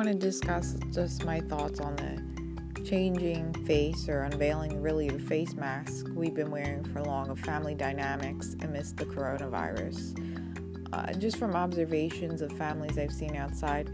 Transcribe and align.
want 0.00 0.18
to 0.18 0.26
discuss 0.26 0.76
just 0.94 1.26
my 1.26 1.40
thoughts 1.40 1.78
on 1.78 1.94
the 1.96 2.82
changing 2.82 3.52
face 3.66 4.08
or 4.08 4.22
unveiling 4.22 4.80
really 4.80 5.10
the 5.10 5.18
face 5.18 5.52
mask 5.52 6.06
we've 6.14 6.32
been 6.32 6.50
wearing 6.50 6.82
for 6.84 7.02
long 7.02 7.28
of 7.28 7.38
family 7.40 7.74
dynamics 7.74 8.56
amidst 8.62 8.96
the 8.96 9.04
coronavirus. 9.04 10.16
Uh, 10.94 11.12
just 11.12 11.36
from 11.36 11.54
observations 11.54 12.40
of 12.40 12.50
families 12.52 12.96
I've 12.96 13.12
seen 13.12 13.36
outside, 13.36 13.90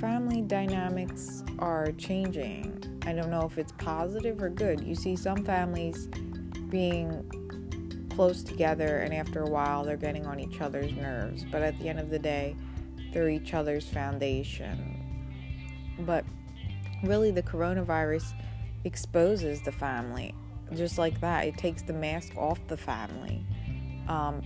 family 0.00 0.42
dynamics 0.42 1.44
are 1.60 1.92
changing. 1.92 2.82
I 3.06 3.12
don't 3.12 3.30
know 3.30 3.42
if 3.42 3.56
it's 3.56 3.70
positive 3.78 4.42
or 4.42 4.48
good. 4.48 4.80
You 4.80 4.96
see 4.96 5.14
some 5.14 5.44
families 5.44 6.08
being 6.70 8.08
close 8.16 8.42
together, 8.42 8.98
and 8.98 9.14
after 9.14 9.42
a 9.42 9.48
while, 9.48 9.84
they're 9.84 9.96
getting 9.96 10.26
on 10.26 10.40
each 10.40 10.60
other's 10.60 10.90
nerves. 10.90 11.44
But 11.52 11.62
at 11.62 11.78
the 11.78 11.88
end 11.88 12.00
of 12.00 12.10
the 12.10 12.18
day, 12.18 12.56
they're 13.12 13.28
each 13.28 13.54
other's 13.54 13.86
foundation. 13.86 15.05
But 16.00 16.24
really, 17.02 17.30
the 17.30 17.42
coronavirus 17.42 18.32
exposes 18.84 19.62
the 19.62 19.72
family 19.72 20.34
just 20.74 20.98
like 20.98 21.20
that. 21.20 21.46
It 21.46 21.56
takes 21.56 21.82
the 21.82 21.92
mask 21.92 22.36
off 22.36 22.58
the 22.68 22.76
family. 22.76 23.44
Um, 24.08 24.42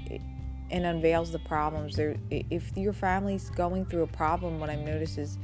and 0.71 0.87
unveils 0.87 1.33
the 1.33 1.39
problems. 1.41 1.97
There, 1.97 2.17
if 2.31 2.77
your 2.77 2.93
family's 2.93 3.51
going 3.51 3.87
through 3.87 4.03
a 4.03 4.07
problem, 4.07 4.61
what 4.61 4.71
I've 4.71 4.81
noticed 4.81 5.19
is 5.19 5.39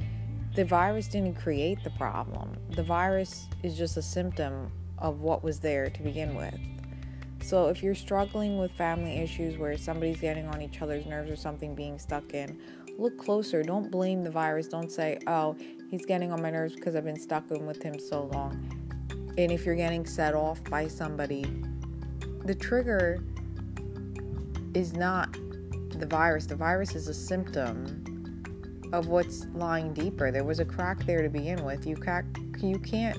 the 0.54 0.64
virus 0.64 1.08
didn't 1.08 1.34
create 1.34 1.82
the 1.84 1.90
problem. 1.90 2.56
The 2.70 2.82
virus 2.82 3.48
is 3.62 3.76
just 3.76 3.96
a 3.96 4.02
symptom 4.02 4.70
of 4.98 5.20
what 5.20 5.42
was 5.42 5.60
there 5.60 5.90
to 5.90 6.02
begin 6.02 6.34
with. 6.36 6.54
So 7.42 7.68
if 7.68 7.82
you're 7.82 7.94
struggling 7.94 8.58
with 8.58 8.72
family 8.72 9.18
issues 9.18 9.58
where 9.58 9.76
somebody's 9.76 10.20
getting 10.20 10.46
on 10.46 10.62
each 10.62 10.80
other's 10.80 11.06
nerves 11.06 11.30
or 11.30 11.36
something 11.36 11.74
being 11.74 11.98
stuck 11.98 12.32
in, 12.32 12.58
look 12.98 13.18
closer. 13.18 13.62
Don't 13.62 13.90
blame 13.90 14.24
the 14.24 14.30
virus. 14.30 14.68
Don't 14.68 14.90
say, 14.90 15.18
"Oh, 15.26 15.56
he's 15.90 16.04
getting 16.06 16.32
on 16.32 16.42
my 16.42 16.50
nerves 16.50 16.74
because 16.74 16.94
I've 16.96 17.04
been 17.04 17.18
stuck 17.18 17.50
in 17.50 17.66
with 17.66 17.82
him 17.82 17.98
so 17.98 18.30
long." 18.32 18.72
And 19.38 19.52
if 19.52 19.66
you're 19.66 19.76
getting 19.76 20.06
set 20.06 20.34
off 20.34 20.62
by 20.64 20.88
somebody, 20.88 21.44
the 22.44 22.54
trigger 22.54 23.22
is 24.74 24.94
not 24.94 25.36
the 25.90 26.06
virus. 26.06 26.46
The 26.46 26.56
virus 26.56 26.94
is 26.94 27.08
a 27.08 27.14
symptom 27.14 28.02
of 28.92 29.08
what's 29.08 29.46
lying 29.54 29.92
deeper. 29.92 30.30
There 30.30 30.44
was 30.44 30.60
a 30.60 30.64
crack 30.64 31.04
there 31.04 31.22
to 31.22 31.28
begin 31.28 31.64
with. 31.64 31.86
You 31.86 31.96
crack, 31.96 32.24
you 32.60 32.78
can't. 32.78 33.18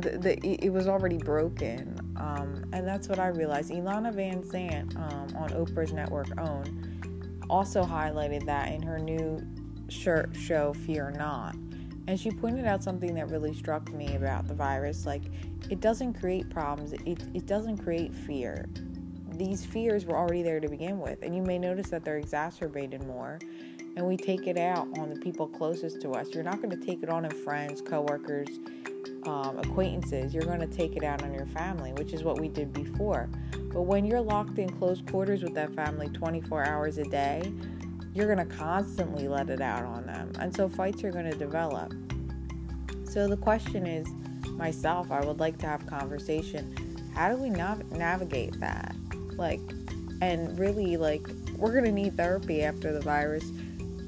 The, 0.00 0.18
the, 0.18 0.64
it 0.64 0.70
was 0.70 0.88
already 0.88 1.18
broken, 1.18 1.98
um, 2.16 2.64
and 2.72 2.88
that's 2.88 3.08
what 3.08 3.18
I 3.18 3.28
realized. 3.28 3.70
Iyanla 3.70 4.14
Vanzant 4.14 4.96
um, 4.96 5.36
on 5.36 5.50
Oprah's 5.50 5.92
network 5.92 6.28
OWN 6.38 7.44
also 7.48 7.82
highlighted 7.82 8.44
that 8.46 8.72
in 8.72 8.82
her 8.82 8.98
new 8.98 9.38
shirt 9.92 10.34
show 10.36 10.72
Fear 10.72 11.12
Not, 11.18 11.54
and 12.08 12.18
she 12.18 12.30
pointed 12.30 12.64
out 12.64 12.82
something 12.82 13.14
that 13.14 13.30
really 13.30 13.54
struck 13.54 13.92
me 13.92 14.16
about 14.16 14.48
the 14.48 14.54
virus. 14.54 15.06
Like, 15.06 15.22
it 15.70 15.80
doesn't 15.80 16.14
create 16.14 16.50
problems. 16.50 16.92
It 16.92 17.22
it 17.34 17.46
doesn't 17.46 17.78
create 17.78 18.14
fear 18.14 18.66
these 19.38 19.64
fears 19.64 20.04
were 20.04 20.16
already 20.16 20.42
there 20.42 20.60
to 20.60 20.68
begin 20.68 20.98
with. 20.98 21.22
And 21.22 21.34
you 21.34 21.42
may 21.42 21.58
notice 21.58 21.88
that 21.90 22.04
they're 22.04 22.18
exacerbated 22.18 23.04
more. 23.06 23.38
And 23.96 24.06
we 24.06 24.16
take 24.16 24.46
it 24.46 24.56
out 24.56 24.86
on 24.98 25.10
the 25.10 25.20
people 25.20 25.46
closest 25.46 26.00
to 26.02 26.12
us. 26.12 26.28
You're 26.30 26.44
not 26.44 26.62
going 26.62 26.70
to 26.70 26.86
take 26.86 27.02
it 27.02 27.10
on 27.10 27.24
in 27.24 27.30
friends, 27.30 27.82
coworkers, 27.82 28.48
um, 29.24 29.58
acquaintances. 29.58 30.32
You're 30.32 30.44
going 30.44 30.60
to 30.60 30.66
take 30.66 30.96
it 30.96 31.04
out 31.04 31.22
on 31.22 31.34
your 31.34 31.46
family, 31.46 31.92
which 31.92 32.12
is 32.12 32.22
what 32.22 32.40
we 32.40 32.48
did 32.48 32.72
before. 32.72 33.28
But 33.72 33.82
when 33.82 34.04
you're 34.04 34.20
locked 34.20 34.58
in 34.58 34.70
close 34.78 35.02
quarters 35.02 35.42
with 35.42 35.54
that 35.54 35.74
family 35.74 36.08
24 36.08 36.64
hours 36.64 36.98
a 36.98 37.04
day, 37.04 37.52
you're 38.14 38.32
going 38.32 38.46
to 38.46 38.54
constantly 38.54 39.28
let 39.28 39.48
it 39.50 39.60
out 39.60 39.84
on 39.84 40.06
them. 40.06 40.32
And 40.38 40.54
so 40.54 40.68
fights 40.68 41.02
are 41.04 41.10
going 41.10 41.30
to 41.30 41.36
develop. 41.36 41.92
So 43.04 43.28
the 43.28 43.36
question 43.36 43.86
is 43.86 44.08
myself, 44.52 45.10
I 45.10 45.24
would 45.24 45.40
like 45.40 45.58
to 45.58 45.66
have 45.66 45.86
conversation. 45.86 46.74
How 47.14 47.30
do 47.30 47.36
we 47.36 47.50
nav- 47.50 47.90
navigate 47.92 48.58
that? 48.60 48.94
Like, 49.36 49.60
and 50.20 50.58
really, 50.58 50.96
like, 50.96 51.26
we're 51.56 51.74
gonna 51.74 51.92
need 51.92 52.16
therapy 52.16 52.62
after 52.62 52.92
the 52.92 53.00
virus 53.00 53.44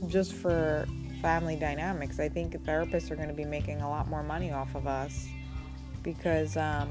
just 0.07 0.33
for 0.33 0.87
family 1.21 1.57
dynamics. 1.57 2.19
I 2.19 2.29
think 2.29 2.55
therapists 2.65 3.11
are 3.11 3.17
gonna 3.17 3.35
be 3.35 3.45
making 3.45 3.81
a 3.81 3.89
lot 3.89 4.09
more 4.09 4.23
money 4.23 4.53
off 4.53 4.75
of 4.75 4.87
us 4.87 5.27
because 6.03 6.57
um, 6.57 6.89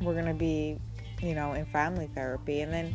we're 0.00 0.14
gonna 0.14 0.34
be, 0.34 0.78
you 1.22 1.34
know, 1.34 1.52
in 1.52 1.64
family 1.66 2.08
therapy, 2.14 2.60
and 2.60 2.72
then 2.72 2.94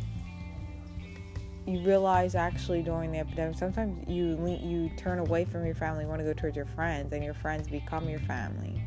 you 1.66 1.80
realize 1.80 2.34
actually 2.34 2.82
during 2.82 3.12
the 3.12 3.18
epidemic 3.18 3.56
sometimes 3.56 4.08
you 4.08 4.36
you 4.62 4.90
turn 4.96 5.18
away 5.18 5.44
from 5.44 5.64
your 5.64 5.74
family 5.74 6.04
you 6.04 6.08
want 6.08 6.20
to 6.20 6.24
go 6.24 6.32
towards 6.32 6.56
your 6.56 6.66
friends 6.66 7.12
and 7.12 7.22
your 7.22 7.34
friends 7.34 7.68
become 7.68 8.08
your 8.08 8.20
family 8.20 8.82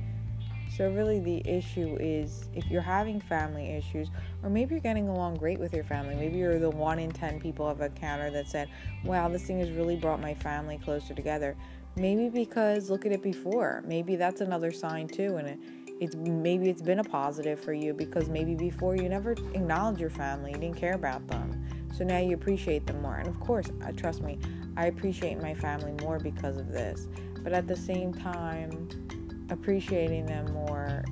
so, 0.76 0.90
really, 0.90 1.20
the 1.20 1.42
issue 1.48 1.96
is 2.02 2.50
if 2.54 2.70
you're 2.70 2.82
having 2.82 3.22
family 3.22 3.70
issues, 3.70 4.10
or 4.44 4.50
maybe 4.50 4.76
you're 4.76 4.82
getting 4.82 5.08
along 5.08 5.38
great 5.38 5.58
with 5.58 5.74
your 5.74 5.86
family, 5.86 6.16
maybe 6.16 6.38
you're 6.38 6.60
the 6.60 6.70
one 6.70 7.00
in 7.00 7.12
10 7.12 7.40
people 7.40 7.66
of 7.66 7.80
a 7.80 7.88
counter 7.90 8.30
that 8.32 8.50
said, 8.50 8.68
Wow, 9.06 9.30
this 9.30 9.44
thing 9.44 9.60
has 9.60 9.72
really 9.72 9.96
brought 9.96 10.20
my 10.20 10.34
family 10.34 10.78
closer 10.78 11.14
together. 11.14 11.56
Maybe 11.96 12.28
because 12.28 12.90
look 12.90 13.06
at 13.06 13.14
it 13.14 13.24
before. 13.24 13.84
Maybe 13.88 14.18
that's 14.18 14.42
another 14.42 14.72
sign 14.72 15.08
too. 15.08 15.38
And 15.38 15.48
it, 15.48 15.60
it's 16.02 16.16
maybe 16.16 16.70
it's 16.70 16.82
been 16.82 17.00
a 17.00 17.06
positive 17.06 17.58
for 17.58 17.72
you 17.72 17.94
because 17.94 18.28
maybe 18.28 18.54
before 18.54 18.98
you 18.98 19.08
never 19.08 19.32
acknowledged 19.32 20.02
your 20.02 20.10
family, 20.10 20.52
you 20.52 20.58
didn't 20.58 20.76
care 20.76 20.96
about 20.96 21.26
them. 21.28 21.65
So 21.96 22.04
now 22.04 22.18
you 22.18 22.36
appreciate 22.36 22.86
them 22.88 23.02
more. 23.02 23.16
And 23.16 23.28
of 23.28 23.40
course, 23.40 23.68
uh, 23.86 23.92
trust 23.94 24.22
me, 24.22 24.38
I 24.76 24.88
appreciate 24.88 25.42
my 25.42 25.54
family 25.54 25.94
more 26.02 26.20
because 26.20 26.58
of 26.58 26.70
this. 26.70 27.08
But 27.42 27.54
at 27.54 27.68
the 27.68 27.76
same 27.76 28.14
time, 28.14 28.90
appreciating 29.50 30.26
them 30.26 30.52
more. 30.54 31.06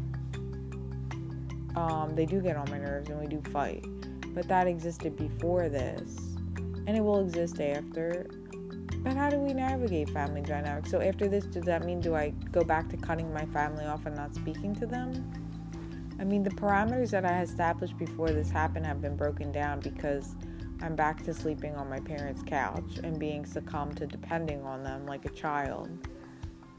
Um, 1.76 2.14
they 2.16 2.26
do 2.26 2.42
get 2.42 2.58
on 2.58 2.70
my 2.70 2.80
nerves 2.80 3.10
and 3.10 3.20
we 3.20 3.28
do 3.28 3.42
fight. 3.52 3.86
But 4.34 4.48
that 4.50 4.68
existed 4.68 5.16
before 5.16 5.70
this. 5.70 6.18
And 6.86 6.98
it 6.98 7.02
will 7.02 7.22
exist 7.22 7.62
after. 7.62 8.28
But 8.98 9.16
how 9.16 9.30
do 9.30 9.38
we 9.38 9.54
navigate 9.54 10.10
family 10.10 10.42
dynamics? 10.42 10.92
So 10.92 11.02
after 11.02 11.30
this, 11.30 11.46
does 11.46 11.64
that 11.64 11.86
mean 11.86 12.02
do 12.02 12.14
I 12.16 12.32
go 12.52 12.64
back 12.64 12.90
to 12.90 12.98
cutting 12.98 13.34
my 13.34 13.46
family 13.48 13.86
off 13.86 14.06
and 14.06 14.16
not 14.16 14.36
speaking 14.36 14.76
to 14.76 14.86
them? 14.86 15.32
I 16.20 16.26
mean, 16.26 16.44
the 16.44 16.52
parameters 16.52 17.12
that 17.12 17.26
I 17.26 17.42
established 17.42 17.98
before 17.98 18.30
this 18.30 18.50
happened 18.50 18.86
have 18.86 19.02
been 19.02 19.16
broken 19.16 19.52
down 19.52 19.80
because 19.80 20.36
I'm 20.84 20.98
back 20.98 21.24
to 21.24 21.34
sleeping 21.34 21.78
on 21.78 21.90
my 21.90 22.02
parents' 22.02 22.44
couch 22.46 23.00
and 23.06 23.18
being 23.18 23.46
succumbed 23.46 23.96
to 23.98 24.06
depending 24.06 24.64
on 24.64 24.84
them 24.84 25.06
like 25.06 25.24
a 25.24 25.30
child. 25.30 25.90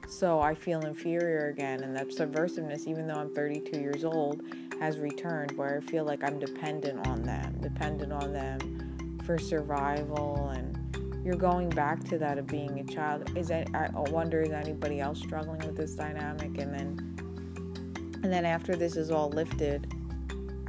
So 0.07 0.41
I 0.41 0.55
feel 0.55 0.85
inferior 0.85 1.49
again, 1.49 1.83
and 1.83 1.97
that 1.97 2.09
subversiveness, 2.09 2.87
even 2.87 3.07
though 3.07 3.15
I'm 3.15 3.35
32 3.35 3.81
years 3.81 4.05
old, 4.05 4.43
has 4.79 4.99
returned 4.99 5.53
where 5.53 5.79
I 5.83 5.91
feel 5.91 6.05
like 6.05 6.23
I'm 6.23 6.39
dependent 6.39 7.09
on 7.09 7.23
them, 7.23 7.57
dependent 7.63 8.13
on 8.13 8.35
them 8.35 9.19
for 9.25 9.39
survival. 9.39 10.51
And 10.51 11.25
you're 11.25 11.37
going 11.37 11.71
back 11.71 12.05
to 12.11 12.19
that 12.19 12.37
of 12.37 12.47
being 12.47 12.81
a 12.81 12.85
child. 12.85 13.35
Is 13.35 13.49
that, 13.49 13.71
I 13.75 13.89
wonder, 14.11 14.43
is 14.43 14.51
anybody 14.51 15.01
else 15.01 15.19
struggling 15.19 15.61
with 15.61 15.79
this 15.79 15.95
dynamic? 15.95 16.59
And 16.59 16.75
then, 16.75 18.21
and 18.23 18.31
then 18.31 18.45
after 18.45 18.77
this 18.77 18.97
is 18.97 19.11
all 19.11 19.31
lifted, 19.31 19.91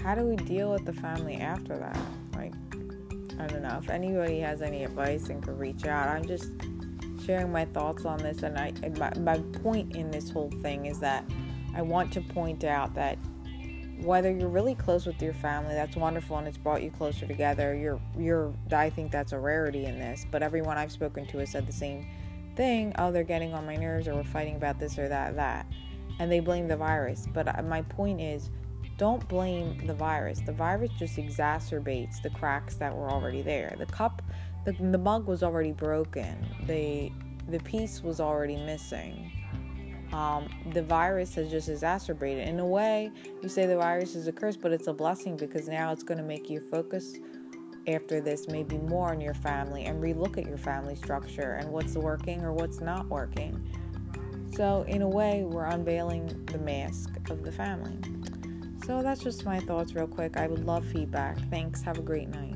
how 0.02 0.16
do 0.16 0.22
we 0.22 0.38
deal 0.38 0.72
with 0.72 0.86
the 0.86 0.94
family 0.94 1.36
after 1.36 1.78
that? 1.78 1.98
Like, 2.34 2.54
I 3.40 3.48
don't 3.48 3.62
know 3.62 3.80
if 3.82 3.90
anybody 3.90 4.40
has 4.40 4.62
any 4.62 4.84
advice 4.84 5.30
and 5.30 5.44
could 5.44 5.60
reach 5.60 5.86
out. 5.86 6.08
I'm 6.08 6.26
just 6.26 6.52
sharing 7.26 7.52
my 7.52 7.66
thoughts 7.66 8.06
on 8.06 8.18
this, 8.20 8.44
and 8.44 8.58
I 8.58 8.72
my, 8.98 9.14
my 9.20 9.40
point 9.62 9.96
in 9.96 10.12
this 10.12 10.30
whole 10.30 10.52
thing 10.62 10.86
is 10.86 11.00
that 11.00 11.26
I 11.76 11.82
want 11.82 12.12
to 12.14 12.22
point 12.22 12.64
out 12.64 12.94
that 12.96 13.18
whether 14.02 14.32
you're 14.32 14.50
really 14.50 14.76
close 14.76 15.06
with 15.06 15.22
your 15.22 15.34
family, 15.34 15.74
that's 15.74 15.96
wonderful 15.96 16.38
and 16.38 16.48
it's 16.48 16.58
brought 16.58 16.84
you 16.84 16.92
closer 16.92 17.26
together. 17.26 17.76
You're 17.76 18.00
you're 18.18 18.54
I 18.72 18.90
think 18.90 19.12
that's 19.12 19.32
a 19.32 19.40
rarity 19.40 19.86
in 19.86 20.00
this, 20.00 20.26
but 20.32 20.44
everyone 20.44 20.78
I've 20.78 20.92
spoken 20.92 21.26
to 21.28 21.40
has 21.40 21.52
said 21.52 21.68
the 21.68 21.74
same 21.74 22.08
thing. 22.56 22.94
Oh, 22.98 23.12
they're 23.12 23.24
getting 23.24 23.54
on 23.54 23.66
my 23.66 23.76
nerves 23.76 24.08
or 24.08 24.16
we're 24.16 24.24
fighting 24.24 24.56
about 24.56 24.80
this 24.80 24.98
or 24.98 25.08
that 25.10 25.36
that. 25.36 25.66
And 26.20 26.32
they 26.32 26.40
blame 26.40 26.68
the 26.68 26.78
virus. 26.78 27.28
But 27.34 27.60
uh, 27.60 27.62
my 27.64 27.82
point 27.84 28.22
is 28.22 28.50
don't 28.98 29.28
blame 29.28 29.86
the 29.86 29.94
virus. 29.94 30.40
The 30.40 30.54
virus 30.54 30.92
just 30.98 31.18
exacerbates 31.18 32.22
the 32.22 32.30
cracks 32.30 32.76
that 32.76 32.96
were 32.96 33.10
already 33.10 33.42
there. 33.42 33.76
The 33.78 33.86
cup 33.86 34.22
the, 34.66 34.72
the 34.72 34.98
mug 34.98 35.28
was 35.28 35.44
already 35.44 35.72
broken. 35.72 36.36
The 36.66 37.12
the 37.48 37.60
piece 37.60 38.02
was 38.02 38.20
already 38.20 38.58
missing. 38.58 39.32
Um, 40.12 40.48
the 40.72 40.82
virus 40.82 41.36
has 41.36 41.52
just 41.52 41.70
exacerbated. 41.70 42.48
In 42.48 42.60
a 42.60 42.66
way, 42.66 43.12
you 43.44 43.50
say 43.50 43.68
the 43.68 43.78
virus 43.78 44.16
is 44.16 44.28
a 44.28 44.32
curse, 44.32 44.58
but 44.58 44.72
it's 44.72 44.88
a 44.88 44.94
blessing 44.94 45.38
because 45.38 45.68
now 45.68 45.92
it's 45.92 46.04
going 46.04 46.18
to 46.18 46.24
make 46.24 46.50
you 46.50 46.62
focus 46.72 47.18
after 47.88 48.20
this 48.20 48.48
maybe 48.48 48.78
more 48.78 49.10
on 49.10 49.22
your 49.22 49.36
family 49.36 49.86
and 49.86 50.02
relook 50.02 50.40
at 50.40 50.48
your 50.48 50.58
family 50.58 50.96
structure 50.96 51.58
and 51.60 51.70
what's 51.70 51.96
working 51.96 52.44
or 52.44 52.52
what's 52.52 52.82
not 52.82 53.08
working. 53.10 53.62
So, 54.56 54.86
in 54.88 55.02
a 55.02 55.10
way, 55.10 55.44
we're 55.44 55.66
unveiling 55.66 56.46
the 56.46 56.60
mask 56.60 57.12
of 57.30 57.44
the 57.44 57.52
family. 57.52 57.98
So, 58.86 59.02
that's 59.02 59.24
just 59.24 59.46
my 59.46 59.60
thoughts, 59.62 59.96
real 59.96 60.06
quick. 60.06 60.38
I 60.38 60.46
would 60.46 60.64
love 60.64 60.86
feedback. 60.86 61.40
Thanks. 61.50 61.82
Have 61.82 61.98
a 61.98 62.04
great 62.04 62.30
night. 62.30 62.54